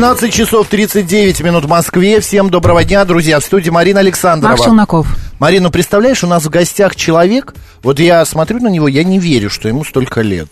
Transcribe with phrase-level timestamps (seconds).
[0.00, 0.28] Наша афиша.
[0.28, 2.20] 12 часов 39 минут в Москве.
[2.20, 3.40] Всем доброго дня, друзья.
[3.40, 4.52] В студии Марина Александрова.
[4.52, 5.06] Марк Челноков.
[5.38, 9.50] Марина, представляешь, у нас в гостях человек, вот я смотрю на него, я не верю,
[9.50, 10.48] что ему столько лет.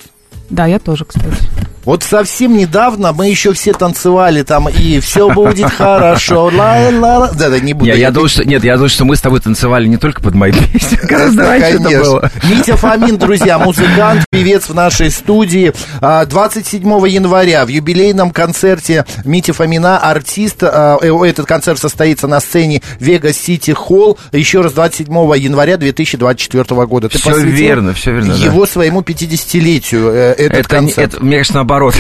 [0.51, 1.37] Да, я тоже, кстати.
[1.85, 6.45] Вот совсем недавно мы еще все танцевали там, и все будет хорошо.
[6.55, 7.87] Ла ла ла Да, да, не буду.
[7.87, 10.35] Я, я думал, что, нет, я думал, что мы с тобой танцевали не только под
[10.35, 10.99] мои песни.
[11.03, 12.31] Гораздо раньше это было.
[12.45, 15.73] Митя Фомин, друзья, музыкант, певец в нашей студии.
[16.01, 20.63] А, 27 января в юбилейном концерте Мити Фомина, артист.
[20.63, 24.19] а, э, Этот концерт состоится на сцене Вега Сити Холл.
[24.33, 27.09] Еще раз 27 января 2024 года.
[27.09, 28.45] Ты посвятил верно, всё верно, да.
[28.45, 31.15] Его своему 50-летию э, этот Это, концерт.
[31.15, 31.95] это, мне кажется, наоборот.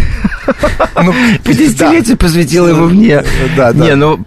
[1.02, 1.12] Ну,
[1.44, 3.22] 50-летие посвятил его мне.
[3.56, 3.84] Да, да.
[3.84, 4.18] Не, ну,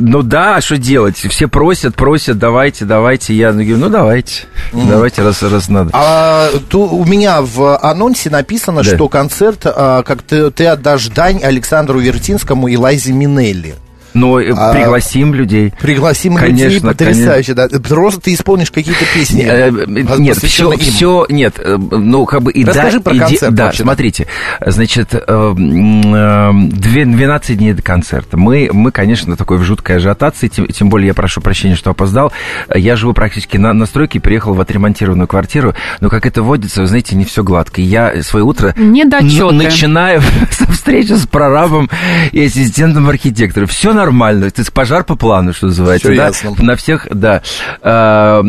[0.00, 1.16] ну да, а что делать?
[1.16, 3.34] Все просят, просят, давайте, давайте.
[3.34, 5.90] Я говорю, ну давайте, давайте, раз, раз надо.
[5.92, 8.94] А, ту- у меня в анонсе написано, Да.
[8.94, 13.74] что концерт, а, как ты, ты отдашь дань Александру Вертинскому и Лайзе Минелли.
[14.14, 15.72] Но э, А- пригласим людей.
[15.80, 17.68] Пригласим Конечно, людей, потрясающе, да.
[17.68, 19.42] Просто ты исполнишь какие-то песни.
[19.42, 20.78] Э, э, Нет, все, им.
[20.78, 24.26] все, нет, ну, как бы и Расскажи да, про и концерт Да, вообще, смотрите,
[24.64, 28.36] значит, э, м, э, две- 12 дней до концерта.
[28.36, 32.32] Мы, мы, конечно, такой в жуткой ажиотации, тем, тем более я прошу прощения, что опоздал.
[32.74, 36.86] Я живу практически на, на стройке, приехал в отремонтированную квартиру, но, как это водится, вы
[36.86, 37.80] знаете, не все гладко.
[37.80, 39.42] Я свое утро Недочеты.
[39.44, 41.88] ну, начинаю со встречи с прорабом
[42.32, 43.66] и ассистентом архитектора.
[43.66, 46.08] Все нормально, то есть пожар по плану, что называется.
[46.08, 46.26] Да?
[46.26, 46.52] ясно.
[46.58, 47.42] На всех, да.
[47.82, 48.42] А,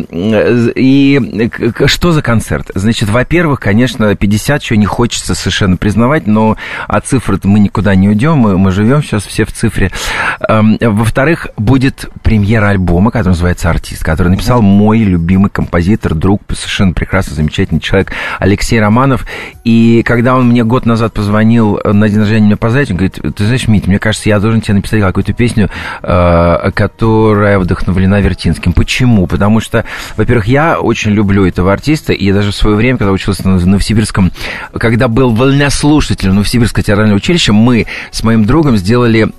[0.75, 2.71] И к- к- что за концерт?
[2.75, 6.57] Значит, во-первых, конечно, 50 чего не хочется совершенно признавать, но
[6.87, 9.91] от цифры мы никуда не уйдем, мы, мы живем сейчас все в цифре.
[10.49, 17.35] Во-вторых, будет премьера альбома, который называется «Артист», который написал мой любимый композитор, друг, совершенно прекрасный,
[17.35, 19.25] замечательный человек Алексей Романов.
[19.63, 23.19] И когда он мне год назад позвонил э, на день рождения меня поздравить, он говорит,
[23.35, 25.71] ты знаешь, Мить, мне кажется, я должен тебе написать какую-то песню,
[26.03, 28.73] э, которая вдохновлена Вертинским.
[28.73, 29.25] Почему?
[29.25, 29.85] Потому что,
[30.15, 34.31] во-первых, я очень люблю этого артиста, и даже в свое время, когда учился на Новосибирском,
[34.77, 39.31] когда был вольнослушателем Новосибирского театрального училища, мы с моим другом сделали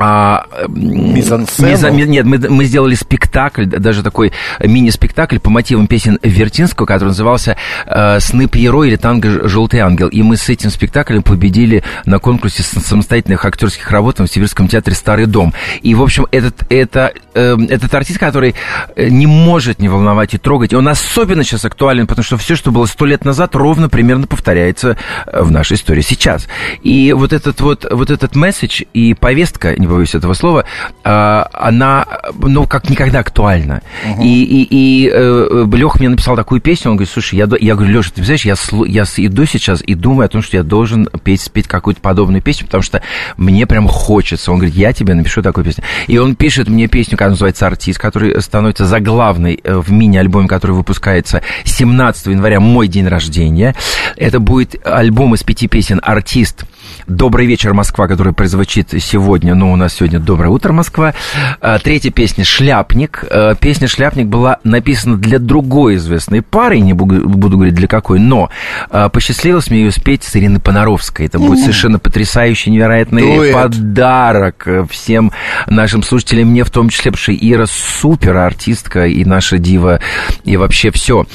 [0.00, 1.68] а, Мизансцену?
[1.68, 7.08] миза- ми- нет, мы, мы сделали спектакль, даже такой мини-спектакль по мотивам песен Вертинского, который
[7.08, 7.56] назывался
[7.86, 10.08] э, «Сны Пьеро» или «Танго Желтый ангел».
[10.08, 15.26] И мы с этим спектаклем победили на конкурсе самостоятельных актерских работ в Новосибирском театре «Старый
[15.26, 15.52] дом».
[15.82, 18.54] И, в общем, этот, это, э, этот артист, который
[18.96, 22.70] э, не может не волновать и трогать, он особенно сейчас актуален, потому что все, что
[22.70, 24.96] было сто лет назад, ровно примерно повторяется
[25.26, 26.48] э, в нашей истории сейчас.
[26.82, 30.64] И вот этот вот, вот этот месседж и повестка, боюсь этого слова,
[31.04, 33.82] а, она, ну, как никогда актуальна.
[34.20, 38.10] И, и, и Лех мне написал такую песню, он говорит, слушай, я, я говорю, Леша,
[38.14, 38.54] ты знаешь, я,
[38.86, 42.66] я иду сейчас и думаю о том, что я должен петь, спеть какую-то подобную песню,
[42.66, 43.02] потому что
[43.36, 44.52] мне прям хочется.
[44.52, 45.84] Он говорит, я тебе напишу такую песню.
[46.06, 50.72] И он пишет мне песню, которая называется «Артист», который становится заглавной э, в мини-альбоме, который
[50.72, 53.74] выпускается 17 января, мой день рождения.
[54.16, 56.64] Это будет альбом из пяти песен «Артист»,
[57.06, 61.14] «Добрый вечер, Москва», который прозвучит сегодня, но у нас сегодня «Доброе утро, Москва».
[61.60, 63.24] А, Третья песня «Шляпник».
[63.30, 68.18] А, Песня «Шляпник» была написана для другой известной пары, не буду, буду говорить для какой,
[68.18, 68.50] но
[68.90, 71.26] а, посчастливилось мне ее спеть с Ириной Понаровской.
[71.26, 73.54] Это будет совершенно потрясающий, невероятный Дуэт.
[73.54, 75.32] подарок э, всем
[75.66, 80.00] нашим слушателям, мне в том числе, потому что Ира супер артистка и наша дива,
[80.44, 81.26] и вообще все.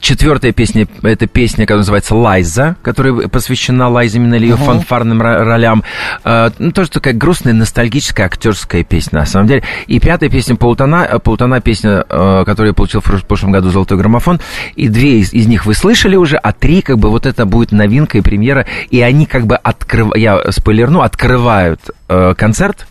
[0.00, 5.82] Четвертая песня, это песня, которая называется «Лайза», которая посвящена Лайзе Минелли, ее фанфарным ро- ролям.
[6.24, 9.62] А, Ну, тоже такая грустная, ностальгическая, актерская песня, на самом деле.
[9.88, 14.40] И пятая песня «Полутона», «Полутона» песня, э, которую я получил в прошлом году «Золотой граммофон»,
[14.76, 17.72] и две из, из них вы слышали уже, а три, как бы, вот это будет
[17.72, 22.86] новинка и премьера, и они как бы открывают, я спойлерну, открывают э, концерт,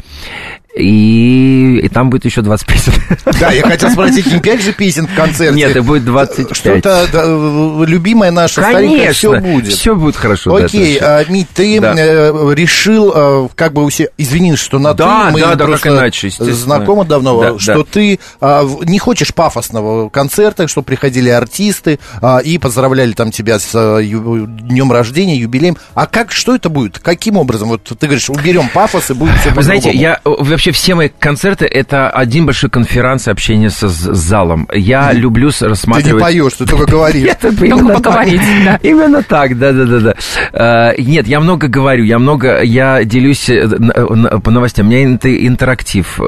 [0.76, 2.94] и, и там будет еще 20 песен.
[3.40, 5.56] Да, я хотел спросить, не 5 же песен в концерте?
[5.56, 6.56] Нет, это будет 25.
[6.56, 9.74] Что-то да, любимое наше старенькое все Конечно, будет.
[9.74, 10.58] все будет хорошо.
[10.58, 11.18] да, Окей, совершенно.
[11.18, 11.94] а, Мить, ты Да.
[11.98, 15.66] э, решил, э, как бы у себя, извини, что на Да, ты, мы да, да,
[15.66, 17.84] просто как иначе, знакомы давно, Да, что да.
[17.92, 23.72] ты а, не хочешь пафосного концерта, что приходили артисты а, и поздравляли там тебя с
[23.74, 25.78] а, ю- днем рождения, юбилеем.
[25.94, 27.00] А как, что это будет?
[27.00, 27.70] Каким образом?
[27.70, 30.96] Вот ты говоришь, уберем пафос и будет все Вы знаете, я э, вообще вообще все
[30.96, 34.68] мои концерты это один большой конферанс общение с, с залом.
[34.74, 36.24] Я люблю рассматривать...
[36.24, 37.30] Ты не поешь, ты только говоришь.
[37.42, 38.80] Только поговорить, да.
[38.82, 40.94] Именно так, да-да-да.
[40.98, 44.88] Нет, я много говорю, я много, я делюсь э, по новостям.
[44.88, 46.20] У меня интерактив,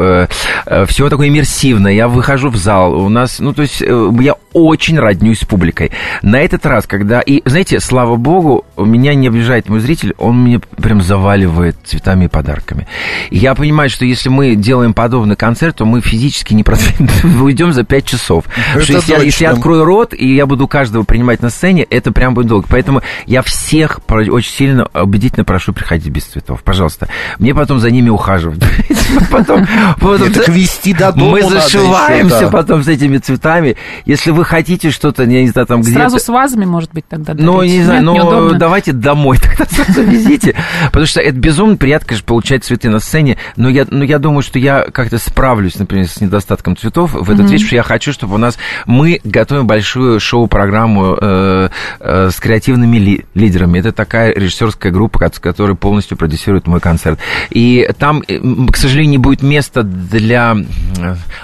[0.88, 1.94] все такое иммерсивное.
[1.94, 5.92] Я выхожу в зал, у нас, ну, то есть я очень роднюсь с публикой.
[6.22, 7.22] На этот раз, когда...
[7.22, 12.28] И, знаете, слава богу, меня не обижает мой зритель, он меня прям заваливает цветами и
[12.28, 12.88] подарками.
[13.30, 16.64] Я понимаю, что если мы делаем подобный концерт, то мы физически не
[17.42, 18.46] уйдем за пять часов.
[18.46, 21.84] Потому что если я, если я открою рот, и я буду каждого принимать на сцене,
[21.84, 22.68] это прям будет долго.
[22.70, 26.64] Поэтому я всех очень сильно убедительно прошу приходить без цветов.
[26.64, 27.08] Пожалуйста.
[27.40, 28.60] Мне потом за ними ухаживать.
[29.32, 33.76] Потом, так вести до дома Мы зашиваемся потом с этими цветами.
[34.06, 36.00] Если вы хотите что-то, я не знаю, там где-то...
[36.00, 37.34] Сразу с вазами, может быть, тогда.
[37.36, 40.56] Ну, не знаю, но давайте домой тогда завезите.
[40.88, 44.42] Потому что это безумно приятно, конечно, получать цветы на сцене, но я, но я думаю,
[44.42, 48.38] что я как-то справлюсь, например, с недостатком цветов в этот вечер, я хочу, чтобы у
[48.38, 48.58] нас...
[48.86, 51.70] Мы готовим большую шоу-программу э,
[52.00, 53.80] э, с креативными ли, лидерами.
[53.80, 57.20] Это такая режиссерская группа, которая полностью продюсирует мой концерт.
[57.50, 58.40] И там, э,
[58.72, 60.56] к сожалению, не будет места для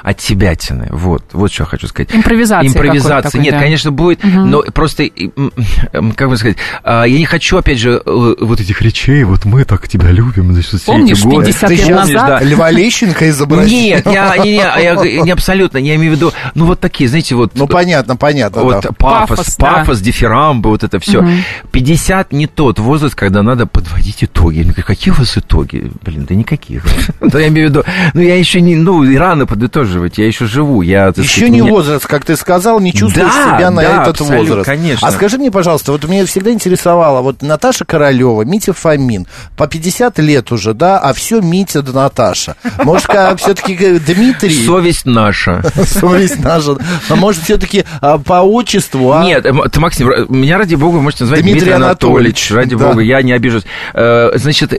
[0.01, 0.87] отсебятины.
[0.91, 2.13] Вот, вот что я хочу сказать.
[2.13, 2.67] Импровизация.
[2.67, 3.21] Импровизация.
[3.21, 3.59] Такой, Нет, да.
[3.59, 4.39] конечно, будет, угу.
[4.39, 5.07] но просто,
[6.15, 9.87] как бы сказать, а, я не хочу, опять же, вот этих речей, вот мы так
[9.87, 11.47] тебя любим, значит, все Помнишь, эти годы.
[11.47, 12.27] 50 лет назад?
[12.27, 12.43] Да.
[12.43, 13.77] Льва Лещенко изобразил?
[13.77, 17.35] Нет, я, не, не, я, не абсолютно, я имею в виду, ну, вот такие, знаете,
[17.35, 17.51] вот...
[17.55, 18.89] Ну, понятно, понятно, Вот да.
[18.97, 20.05] пафос, пафос, пафос да.
[20.05, 21.19] дифирамбы, вот это все.
[21.19, 21.29] Угу.
[21.71, 24.57] 50 не тот возраст, когда надо подводить итоги.
[24.57, 25.91] Я говорю, какие у вас итоги?
[26.01, 26.85] Блин, да никаких.
[27.19, 27.83] Ну, я имею в виду,
[28.13, 30.81] ну, я еще не, ну, рано подытоживать, я еще живу.
[30.81, 34.65] Я, еще не возраст, как ты сказал, не чувствуешь себя на этот возраст.
[34.65, 35.07] конечно.
[35.07, 39.27] А скажи мне, пожалуйста, вот меня всегда интересовало, вот Наташа Королева, Митя Фомин,
[39.57, 42.42] по 50 лет уже, да, а все Митя да Наташа.
[42.83, 43.09] Может,
[43.39, 44.65] все-таки Дмитрий...
[44.65, 45.63] Совесть наша.
[45.85, 46.77] Совесть наша.
[47.09, 49.23] А может, все-таки а, по отчеству, а?
[49.23, 52.51] Нет, ты, Максим, меня, ради бога, можете назвать Дмитрий, Анатольевич.
[52.51, 53.63] Ради бога, я не обижусь.
[53.93, 54.73] Э, значит,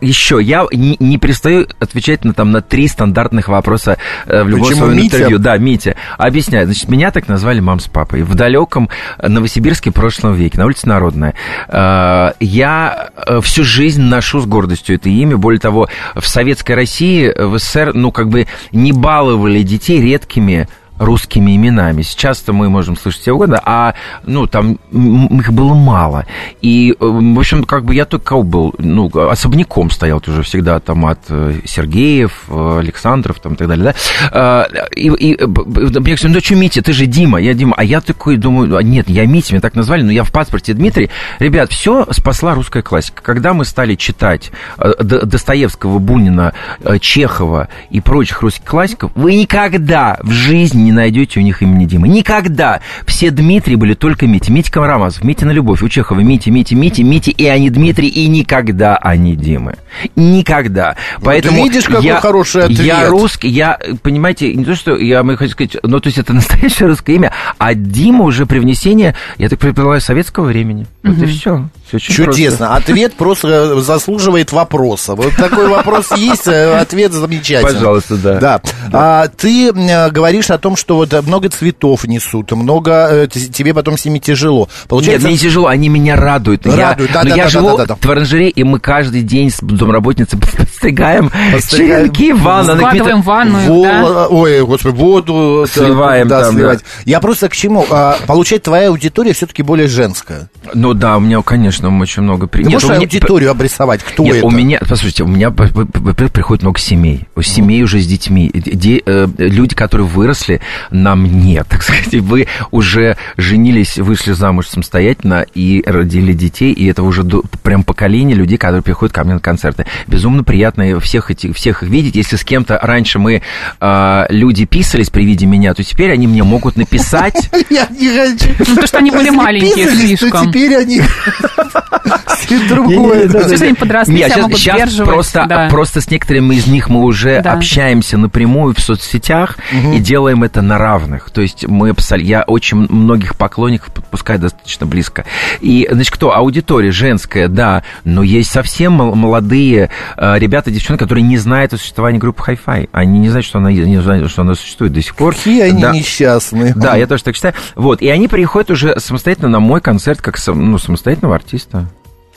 [0.00, 5.00] еще, я не, перестаю отвечать на, там, на три стандартных вопроса э, в любом своем
[5.00, 5.38] интервью.
[5.38, 5.96] Да, Митя.
[6.18, 6.66] Объясняю.
[6.66, 8.22] Значит, меня так назвали мам с папой.
[8.22, 8.88] В далеком
[9.22, 11.34] Новосибирске прошлом веке, на улице Народная.
[11.68, 13.10] Э, я
[13.42, 15.36] всю жизнь ношу с гордостью это имя.
[15.36, 17.03] Более того, в Советской России,
[17.36, 20.68] в СССР, ну, как бы не баловали детей редкими
[20.98, 22.02] русскими именами.
[22.02, 23.94] Сейчас-то мы можем слышать все угодно, а,
[24.24, 26.26] ну, там их было мало.
[26.62, 31.06] И, э, в общем, как бы я только был, ну, особняком стоял уже всегда там
[31.06, 33.94] от э, Сергеев, э, Александров, там и так далее, да.
[34.32, 37.74] А, и, и мне говорят, ну, что, Митя, ты же Дима, я Дима.
[37.76, 40.74] А я такой думаю, «А нет, я Митя, меня так назвали, но я в паспорте
[40.74, 41.10] Дмитрий.
[41.38, 43.22] Ребят, все спасла русская классика.
[43.22, 46.54] Когда мы стали читать Достоевского, Бунина,
[47.00, 52.08] Чехова и прочих русских классиков, вы никогда в жизни не найдете у них имени Димы.
[52.08, 52.80] Никогда.
[53.06, 54.52] Все Дмитрий были только Митя.
[54.52, 58.26] Митя Камарамазов, Митя на любовь, у Чехова Митя, Митя, Митя, Митя, и они Дмитрий, и
[58.28, 59.76] никогда они Димы.
[60.16, 60.96] Никогда.
[61.22, 62.80] Поэтому Ты видишь, какой я, хороший ответ.
[62.80, 66.32] Я русский, я, понимаете, не то, что я могу хочу сказать, ну, то есть это
[66.34, 70.86] настоящее русское имя, а Дима уже привнесение, я так предполагаю, советского времени.
[71.02, 71.24] Вот угу.
[71.24, 71.68] и все.
[71.98, 72.68] Все Чудесно.
[72.68, 72.74] Просто.
[72.74, 75.14] Ответ просто заслуживает вопроса.
[75.14, 77.74] Вот такой вопрос есть, э, ответ замечательный.
[77.74, 78.38] Пожалуйста, да.
[78.38, 78.62] Да.
[78.92, 84.04] А, ты говоришь о том, что вот много цветов несут, много э, тебе потом с
[84.04, 84.68] ними тяжело.
[84.88, 85.26] Получается...
[85.26, 86.66] Нет, не тяжело, они меня радуют.
[86.66, 88.08] Радуют, я, да, да, я да, живу да, да, да.
[88.08, 90.38] в оранжерее, и мы каждый день с домработницей
[90.74, 91.30] подстригаем
[91.68, 92.76] черенки в ванну.
[92.76, 93.84] Складываем ванну, Вол...
[93.84, 94.26] да?
[94.28, 96.80] Ой, господи, воду сливаем да, там, сливать.
[96.80, 96.84] Да.
[97.04, 97.86] Я просто к чему?
[97.90, 100.48] А, получается, твоя аудитория все-таки более женская.
[100.72, 102.46] Ну да, у меня, конечно, очень много...
[102.46, 102.98] Ты Нет, можешь меня...
[103.00, 104.02] аудиторию обрисовать?
[104.02, 104.46] Кто Нет, это?
[104.46, 107.28] у меня, послушайте, у меня приходит много семей.
[107.34, 108.50] У семей уже с детьми.
[108.52, 112.14] Де, э, люди, которые выросли на мне, так сказать.
[112.14, 118.36] Вы уже женились, вышли замуж самостоятельно и родили детей, и это уже до, прям поколение
[118.36, 119.86] людей, которые приходят ко мне на концерты.
[120.06, 120.63] Безумно приятно
[121.00, 122.16] всех, эти, всех их видеть.
[122.16, 123.42] Если с кем-то раньше мы,
[123.80, 127.50] э, люди писались при виде меня, то теперь они мне могут написать...
[127.70, 128.50] Я не хочу.
[128.68, 130.48] Ну, то, что они были маленькие слишком.
[130.48, 131.02] теперь они...
[132.68, 133.28] Другое.
[133.28, 138.18] Сейчас они подросли, себя могут Сейчас просто, просто с некоторыми из них мы уже общаемся
[138.18, 141.30] напрямую в соцсетях и делаем это на равных.
[141.30, 145.24] То есть мы я очень многих поклонников подпускаю достаточно близко.
[145.60, 146.34] И, значит, кто?
[146.34, 152.20] Аудитория женская, да, но есть совсем молодые э, ребята, девчонки, которые не знают о существовании
[152.20, 152.90] группы Hi-Fi.
[152.92, 155.34] Они не знают, что она, не знают, что она существует до сих пор.
[155.34, 155.92] Какие они да.
[155.92, 156.72] несчастные.
[156.76, 157.54] Да, я тоже так считаю.
[157.74, 161.88] Вот, и они приходят уже самостоятельно на мой концерт, как ну, самостоятельного артиста.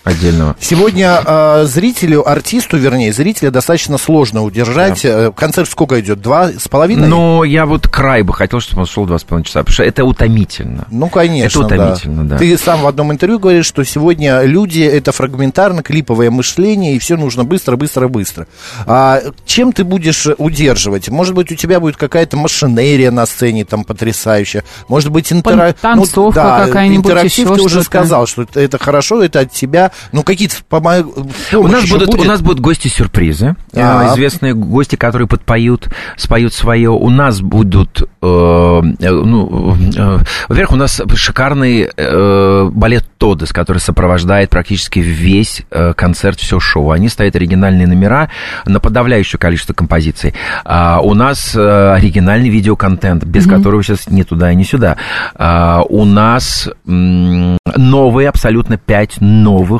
[0.07, 0.55] Отдельного.
[0.59, 5.01] Сегодня э, зрителю, артисту, вернее, зрителя достаточно сложно удержать.
[5.03, 5.31] Да.
[5.31, 6.21] Концерт сколько идет?
[6.21, 7.07] Два с половиной?
[7.07, 9.83] Ну, я вот край бы хотел, чтобы он шел два с половиной часа, потому что
[9.83, 10.87] это утомительно.
[10.89, 12.35] Ну, конечно, Это утомительно, да.
[12.35, 12.37] да.
[12.37, 17.17] Ты сам в одном интервью говоришь, что сегодня люди, это фрагментарно, клиповое мышление, и все
[17.17, 18.47] нужно быстро, быстро, быстро.
[18.85, 21.09] А чем ты будешь удерживать?
[21.09, 24.63] Может быть, у тебя будет какая-то машинерия на сцене там потрясающая?
[24.87, 25.73] Может быть, интера...
[25.73, 29.91] танцовка ну, да, какая-нибудь, интерактив ты уже сказал, что это хорошо, это от тебя.
[30.11, 31.05] Ну, какие-то помог...
[31.53, 32.25] у нас будут будет?
[32.25, 33.55] У нас будут гости-сюрпризы.
[33.75, 36.89] А, известные гости, которые подпоют, споют свое.
[36.91, 38.01] У нас будут...
[38.21, 45.63] Э, э ну, э, во-первых, у нас шикарный э, балет Тодес, который сопровождает практически весь
[45.71, 46.91] э, концерт, все шоу.
[46.91, 48.29] Они ставят оригинальные номера
[48.65, 50.33] на подавляющее количество композиций.
[50.63, 53.55] А, у нас э, оригинальный видеоконтент, без mm-hmm.
[53.55, 54.97] которого сейчас ни туда и ни сюда.
[55.35, 59.76] А, у нас м, новые, абсолютно пять новых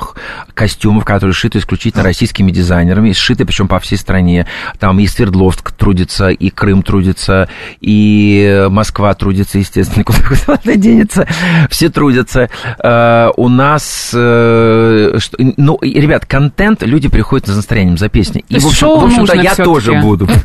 [0.53, 4.47] костюмов, которые шиты исключительно российскими дизайнерами, сшиты причем по всей стране.
[4.79, 7.49] Там и Свердловск трудится, и Крым трудится,
[7.81, 10.19] и Москва трудится, естественно, куда,
[10.57, 11.27] куда денется.
[11.69, 12.49] Все трудятся.
[12.79, 18.43] А, у нас, э, ну, ребят, контент, люди приходят с настроением за песни.
[18.49, 20.27] И, в общем, в общем-то, я тоже буду.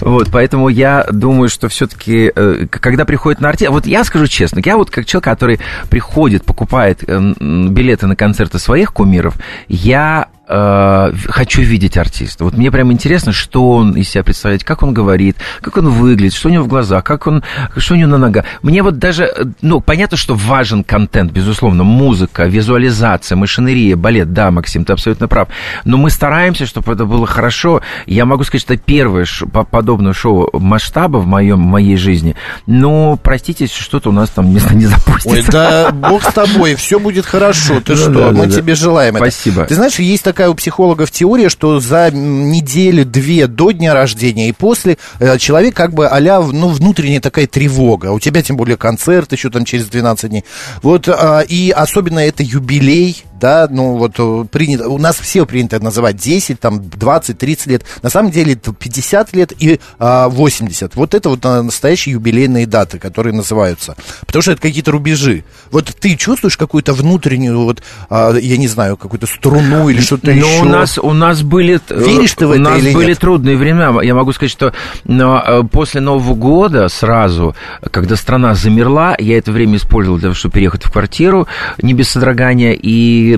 [0.00, 3.70] Вот, поэтому я думаю, что все-таки, э, когда приходит на артист...
[3.70, 8.58] Вот я скажу честно, я вот как человек, который приходит, покупает э, билеты на концерты
[8.58, 9.36] своих кумиров,
[9.68, 12.44] я э, хочу видеть артиста.
[12.44, 16.34] Вот мне прям интересно, что он из себя представляет, как он говорит, как он выглядит,
[16.34, 17.42] что у него в глазах, как он,
[17.76, 18.44] что у него на ногах.
[18.62, 24.84] Мне вот даже, ну, понятно, что важен контент, безусловно, музыка, визуализация, машинерия, балет, да, Максим,
[24.84, 25.48] ты абсолютно прав.
[25.84, 27.80] Но мы стараемся, чтобы это было хорошо.
[28.06, 29.26] Я могу сказать, что это первое
[29.70, 32.36] подобное шоу масштаба в, моем, в моей жизни.
[32.66, 35.30] Но, простите, что-то у нас там место не запустится.
[35.30, 37.80] Ой, да бог с тобой, все будет хорошо.
[37.80, 39.64] Ты что, мы тебе желаем Спасибо.
[39.64, 44.96] Ты знаешь, есть такая у психологов теория, что за неделю-две до дня рождения и после
[45.20, 48.12] э, человек как бы а ну, внутренняя такая тревога.
[48.12, 50.44] У тебя тем более концерт еще там через 12 дней.
[50.80, 55.82] Вот, а, и особенно это юбилей, да, ну вот э, принято, у нас все принято
[55.82, 60.94] называть 10, там 20, 30 лет, на самом деле 50 лет и а, 80.
[60.94, 63.96] Вот это вот настоящие юбилейные даты, которые называются,
[64.26, 65.42] потому что это какие-то рубежи.
[65.72, 70.46] Вот ты чувствуешь какую-то внутреннюю, вот, а, я не знаю, какую-то струну или что-то еще?
[70.46, 71.80] Ну, у нас, у нас были...
[71.88, 73.18] Э, Веришь ты в это У нас или были нет?
[73.18, 74.00] трудные времена.
[74.04, 74.72] Я могу сказать, что
[75.02, 77.56] но, э, после Нового года сразу,
[77.90, 81.48] когда страна замерла, я это время использовал для того, чтобы переехать в квартиру,
[81.82, 83.31] не без содрогания, и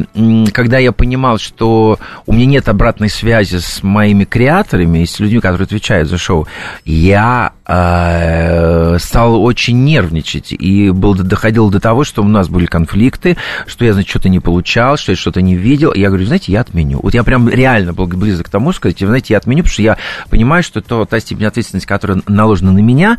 [0.53, 5.41] когда я понимал, что у меня нет обратной связи с моими креаторами и с людьми,
[5.41, 6.47] которые отвечают за шоу,
[6.85, 10.53] я э, стал очень нервничать.
[10.53, 13.37] И был, доходило до того, что у нас были конфликты,
[13.67, 15.91] что я, значит, что-то не получал, что я что-то не видел.
[15.93, 17.01] И я говорю, знаете, я отменю.
[17.03, 19.99] Вот я прям реально был близок к тому, сказать, знаете, я отменю, потому что я
[20.31, 23.19] понимаю, что то, та степень ответственности, которая наложена на меня,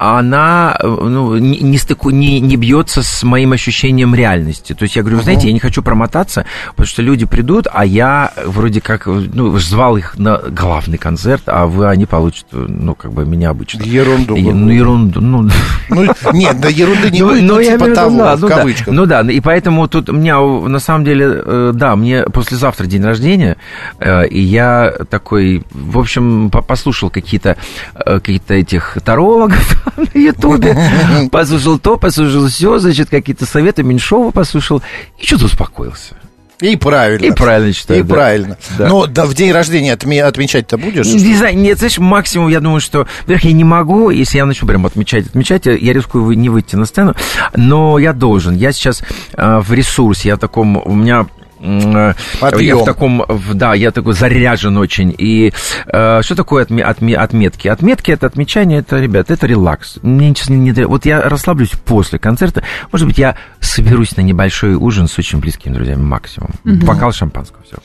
[0.00, 4.72] она ну, не, не, стыку, не, не бьется с моим ощущением реальности.
[4.72, 7.84] То есть я говорю, вы знаете, я не хочу промотаться, потому что люди придут, а
[7.84, 13.12] я вроде как ну, звал их на главный концерт, а вы они получат, ну, как
[13.12, 13.82] бы меня обычно.
[13.82, 14.36] Ерунду.
[14.36, 15.20] И, ну, ерунду.
[15.20, 15.50] Ну,
[15.90, 18.86] ну, нет, да ерунды не ну, будет, ну, ну, типа того, да, в ну, кавычках.
[18.86, 22.86] Да, ну да, и поэтому тут у меня, на самом деле, э, да, мне послезавтра
[22.86, 23.58] день рождения,
[23.98, 27.58] э, и я такой, в общем, послушал какие-то
[27.94, 30.76] э, какие-то этих тарологов, на Ютубе.
[31.30, 34.82] Послушал то, послушал все, значит, какие-то советы Меньшова послушал,
[35.18, 36.14] и что-то успокоился.
[36.60, 37.24] И правильно.
[37.24, 38.00] И правильно считаю.
[38.00, 38.14] И да.
[38.14, 38.58] правильно.
[38.76, 38.88] Да.
[38.88, 41.06] Но да, в день рождения отме- отмечать-то будешь?
[41.06, 44.68] Не знаю, нет, знаешь, максимум, я думаю, что, во-первых, я не могу, если я начну
[44.68, 47.14] прям отмечать, отмечать, я рискую не выйти на сцену,
[47.56, 48.54] но я должен.
[48.54, 51.26] Я сейчас э, в ресурсе, я в таком, у меня
[51.60, 52.60] Подъем.
[52.60, 53.24] я в таком,
[53.54, 55.14] да, я такой заряжен очень.
[55.16, 55.52] И
[55.86, 57.68] э, что такое отме, отме, отметки?
[57.68, 59.98] Отметки это отмечание, это, ребят, это релакс.
[60.02, 62.62] Мне честно не Вот я расслаблюсь после концерта.
[62.90, 66.50] Может быть, я соберусь на небольшой ужин с очень близкими друзьями максимум.
[66.64, 66.86] Угу.
[66.86, 67.76] Бокал шампанского, все.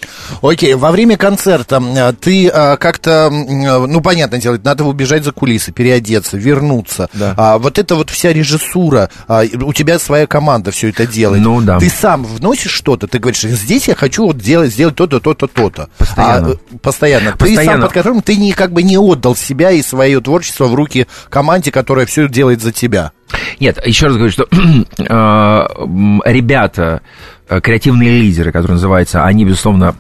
[0.42, 5.72] Окей, во время концерта э, ты а, как-то, ну, понятно дело, надо убежать за кулисы,
[5.72, 7.10] переодеться, вернуться.
[7.14, 7.34] Да.
[7.38, 11.44] А, вот это вот вся режиссура, а, у тебя своя команда все это делает.
[11.44, 11.80] Ну, да.
[11.80, 15.90] Ты сам вносишь что-то, ты говоришь, здесь я хочу вот делать, сделать то-то, то-то, то-то.
[15.98, 16.52] Постоянно.
[16.52, 17.34] А, постоянно.
[17.38, 20.76] Ты сам под которым ты не, как бы не отдал себя и свое творчество в
[20.76, 23.12] руки команде, которая все делает за тебя.
[23.60, 27.02] Нет, еще раз говорю, что э, ребята,
[27.50, 29.96] э, креативные лидеры, которые называются, они, безусловно,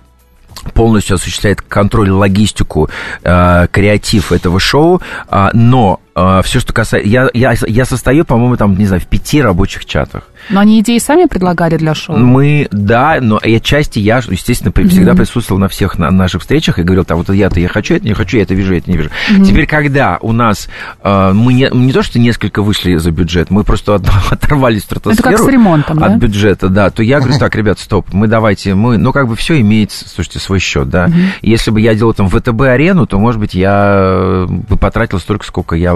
[0.73, 2.89] полностью осуществляют контроль, логистику,
[3.23, 7.07] э, креатив этого шоу, э, но э, все, что касается...
[7.07, 10.23] Я, я, я состою, по-моему, там, не знаю, в пяти рабочих чатах.
[10.49, 12.17] Но они идеи сами предлагали для шоу?
[12.17, 14.87] Мы, да, но и отчасти я, естественно, mm-hmm.
[14.87, 18.05] всегда присутствовал на всех на наших встречах и говорил, так, вот я-то я хочу, это
[18.05, 19.09] не хочу, я это вижу, я это не вижу.
[19.09, 19.45] Mm-hmm.
[19.45, 20.69] Теперь, когда у нас,
[21.03, 23.95] э, мы не, не то, что несколько вышли за бюджет, мы просто
[24.29, 26.17] оторвались в стратосферу это как с ремонтом, от да?
[26.17, 29.59] бюджета, да, то я говорю, так, ребят, стоп, мы давайте, мы, ну, как бы все
[29.61, 31.07] имеет, слушайте, свой счет, да.
[31.07, 31.25] Mm-hmm.
[31.41, 35.95] Если бы я делал там ВТБ-арену, то, может быть, я бы потратил столько, сколько я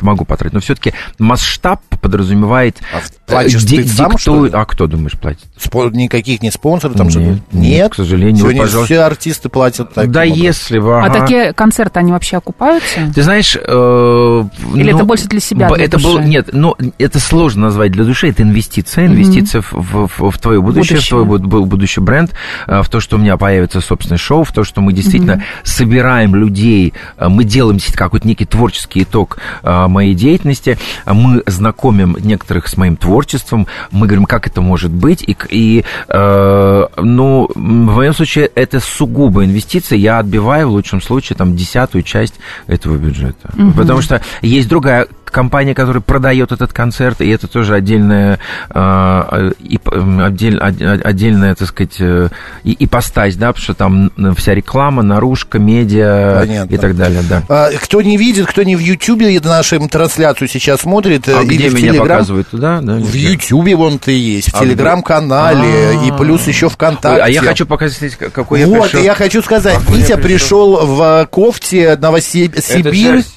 [0.00, 0.54] могу потратить.
[0.54, 2.78] Но все-таки масштаб подразумевает...
[2.92, 4.52] А платишь ди- ты сам, что ли?
[4.52, 5.44] А кто, думаешь, платит?
[5.58, 7.26] Спо- никаких не спонсоров там нет, что-то?
[7.26, 8.36] Нет, нет, к сожалению.
[8.36, 8.94] Сегодня пожалуйста.
[8.94, 10.10] все артисты платят так.
[10.10, 10.98] Да если бы...
[10.98, 11.20] А ага.
[11.20, 13.12] такие концерты, они вообще окупаются?
[13.14, 13.56] Ты знаешь...
[13.56, 16.06] Э, Или ну, это больше для себя, для это души?
[16.06, 19.06] Был, нет, ну, это сложно назвать для души, это инвестиция.
[19.06, 20.08] Инвестиция mm-hmm.
[20.08, 22.32] в, в, в твое будущее, будущее, в твой буд- будущий бренд,
[22.66, 25.64] э, в то, что у меня появится собственное шоу, в то, что мы действительно mm-hmm.
[25.64, 32.68] собираем людей, э, мы делаем какой-то некий творческий итог э, моей деятельности, мы знакомим некоторых
[32.68, 38.14] с моим творчеством, мы говорим, как это может быть, и, и э, ну, в моем
[38.14, 42.34] случае это сугубо инвестиция, я отбиваю в лучшем случае там десятую часть
[42.66, 43.72] этого бюджета, угу.
[43.72, 48.38] потому что есть другая компания, которая продает этот концерт, и это тоже отдельная,
[48.70, 52.28] э, и, отдель, отдельная, так сказать, э,
[52.64, 56.74] ипостась, да, потому что там вся реклама, наружка, медиа Понятно.
[56.74, 57.42] и так далее, да.
[57.48, 59.34] А, кто не видит, кто не в Ютьюбе
[59.78, 62.08] нашу трансляцию сейчас смотрит, а или где в меня Телеграм...
[62.08, 62.94] показывают туда, да?
[62.94, 66.06] В Ютьюбе вон ты есть, в А Телеграм-канале, А-а-а.
[66.06, 67.22] и плюс еще ВКонтакте.
[67.22, 69.00] А я хочу показать, какой вот, я пришел.
[69.00, 70.86] и я хочу сказать, Витя пришел.
[70.86, 73.28] в кофте Новосибирск.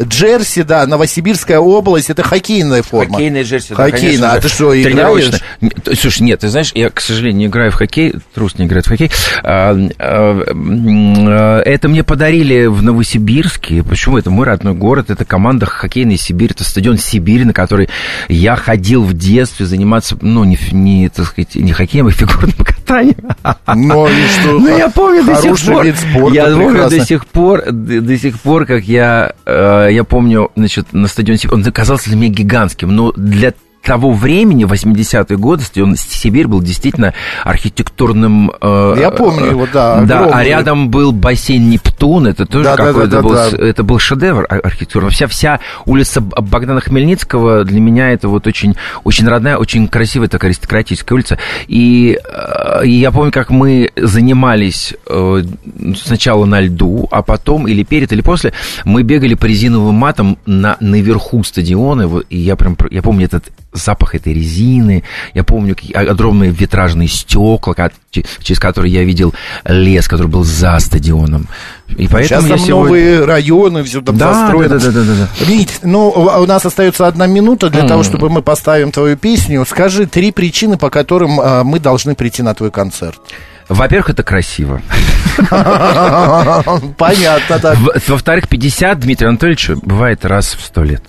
[0.00, 3.12] Джерси, да, Новосибирская область, это хоккейная форма.
[3.12, 5.30] Хоккейная джерси, да, Хоккейная, а ты что, играешь?
[5.98, 8.88] Слушай, нет, ты знаешь, я, к сожалению, не играю в хоккей, трус не играет в
[8.88, 9.10] хоккей.
[9.42, 13.82] А, а, а, Это мне подарили в Новосибирске.
[13.82, 14.18] Почему?
[14.18, 17.88] Это мой родной город, это команда хоккейная Сибирь, это стадион Сибирь, на который
[18.28, 23.16] я ходил в детстве заниматься, ну, не, не так сказать, не хоккеем, а фигурным катанием.
[23.74, 24.50] Ну и что?
[24.60, 25.84] Ну, я помню до сих пор.
[25.84, 26.98] вид спорта, я помню прекрасно.
[26.98, 31.38] до сих пор, до, до сих пор, как я, э, я помню, значит, на стадионе
[31.38, 36.60] Сибирь, он казался для меня гигантским, но для того времени, 80-е годы, стадион Сибирь был
[36.60, 38.52] действительно архитектурным...
[38.60, 40.44] э, Я помню э, его, да, Да, а огромный.
[40.46, 43.50] рядом был бассейн Нептун, это тоже Да, да, какой-то да, да, был, да.
[43.50, 45.08] с- это был шедевр ар- архитектуры.
[45.10, 50.50] Вся, вся улица Богдана Хмельницкого для меня это вот очень, очень родная, очень красивая такая
[50.50, 51.38] аристократическая улица.
[51.66, 55.42] И, э, и я помню, как мы занимались э,
[55.96, 58.52] сначала на льду, а потом или перед, или после,
[58.84, 64.14] мы бегали по резиновым матам на, наверху стадиона, и я прям, я помню этот запах
[64.14, 65.04] этой резины,
[65.34, 71.46] я помню огромные витражные стекла, через которые я видел лес, который был за стадионом.
[71.96, 72.74] И поэтому Сейчас там сегодня...
[72.74, 74.78] новые районы, все там Да, застроено.
[74.78, 75.44] да, да, да, да, да.
[75.44, 77.88] Вить, ну, у нас остается одна минута для М.
[77.88, 79.64] того, чтобы мы поставим твою песню.
[79.68, 83.18] Скажи три причины, по которым а, мы должны прийти на твой концерт.
[83.68, 84.82] Во-первых, это красиво.
[86.98, 87.78] Понятно, так.
[88.08, 91.02] Во-вторых, 50 Дмитрия Анатольевича бывает раз в сто лет.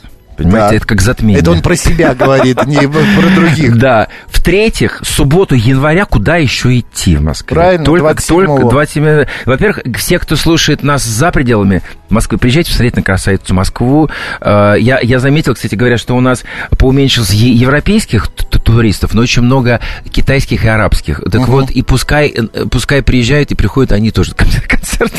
[0.43, 0.75] Понимаете, Да.
[0.77, 1.39] это как затмение.
[1.41, 3.77] Это он про себя говорит, не про других.
[3.77, 4.07] Да.
[4.27, 7.55] В-третьих, субботу января куда еще идти в Москве?
[7.55, 8.45] Правильно, только, 27-го.
[8.57, 14.09] только 27 Во-первых, все, кто слушает нас за пределами Москвы, приезжайте посмотреть на красавицу Москву.
[14.41, 16.43] Э, Я, я заметил, кстати говоря, что у нас
[16.77, 18.27] поуменьшилось европейских
[18.63, 19.79] туристов, но очень много
[20.11, 21.21] китайских и арабских.
[21.31, 24.35] Так вот, и пускай, э, пускай приезжают и приходят они тоже на
[24.67, 25.13] концерт.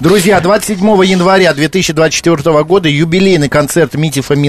[0.00, 4.41] Друзья, 27 января 2024 года юбилейный концерт Мити Фомина.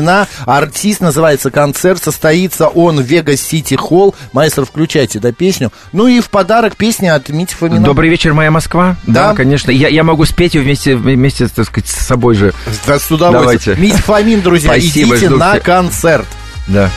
[0.45, 2.03] Артист называется концерт.
[2.03, 4.15] Состоится он в Вегас Сити Холл.
[4.32, 5.71] Маэстро, включайте, да, песню.
[5.91, 7.84] Ну и в подарок песня от Мити Фомина.
[7.86, 8.95] Добрый вечер, моя Москва.
[9.08, 9.34] Да.
[9.34, 9.71] конечно.
[9.71, 12.53] Я, я могу спеть ее вместе, вместе, так сказать, с собой же.
[12.88, 13.75] Да, с удовольствием.
[13.75, 13.75] Давайте.
[13.82, 15.63] Мити Фомин, друзья, Спасибо, идите на всех.
[15.63, 16.25] концерт.
[16.67, 16.89] Да.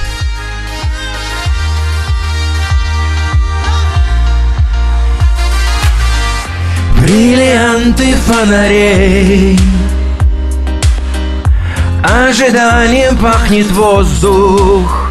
[7.01, 9.59] Бриллианты фонарей
[12.09, 15.11] Ожиданием пахнет воздух.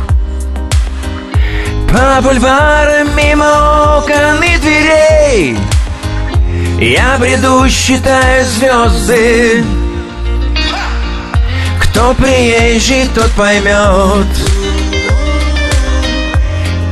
[1.92, 5.58] По бульварам мимо окон и дверей.
[6.80, 9.66] Я бреду, считаю звезды.
[11.82, 14.28] Кто приезжий, тот поймет.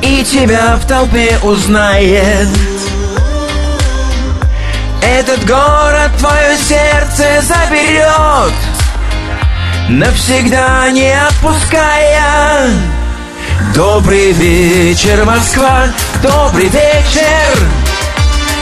[0.01, 2.49] И тебя в толпе узнает.
[5.01, 8.53] Этот город твое сердце заберет
[9.93, 12.67] Навсегда не отпуская.
[13.75, 15.83] Добрый вечер, Москва,
[16.23, 17.59] добрый вечер.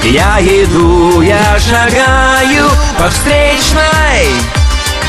[0.03, 4.27] Я иду, я шагаю по встречной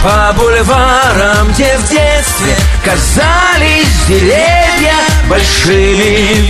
[0.04, 2.54] По бульварам, где в детстве
[2.84, 4.94] казались деревья
[5.28, 6.46] большими.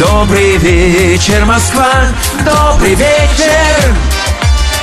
[0.00, 2.08] Добрый вечер, Москва,
[2.44, 4.07] добрый вечер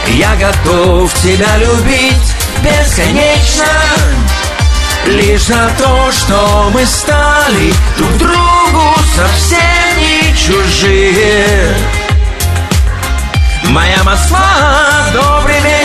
[0.10, 3.65] Я готов тебя любить бесконечно.
[5.08, 9.60] Лишь за то, что мы стали друг другу совсем
[10.00, 11.76] не чужие.
[13.70, 15.85] Моя Москва, добрый вечер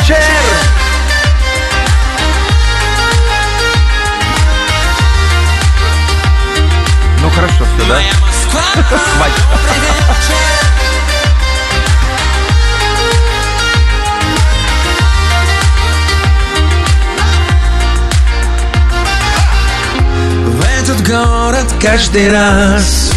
[21.80, 23.12] каждый раз.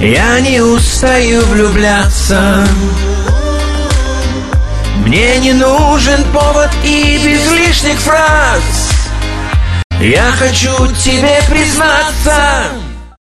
[0.00, 2.66] Я не устаю влюбляться.
[5.06, 8.90] Мне не нужен повод и без лишних фраз.
[10.00, 12.68] Я хочу тебе признаться